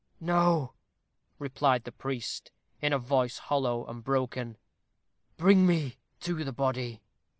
"No," 0.19 0.73
replied 1.37 1.83
the 1.83 1.91
priest, 1.91 2.51
in 2.81 2.91
a 2.91 2.97
voice 2.97 3.37
hollow 3.37 3.85
and 3.85 4.03
broken. 4.03 4.57
"Bring 5.37 5.67
me 5.67 5.97
to 6.21 6.43
the 6.43 6.51
body." 6.51 7.03